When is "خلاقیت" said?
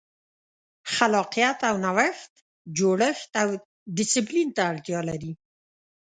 0.93-1.59